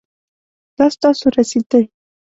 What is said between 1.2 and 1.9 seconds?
رسید دی